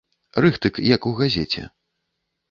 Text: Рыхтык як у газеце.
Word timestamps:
Рыхтык 0.45 0.79
як 0.95 1.05
у 1.09 1.11
газеце. 1.19 1.63